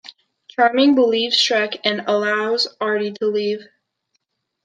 [0.47, 3.67] Charming believes Shrek and allows Artie to leave.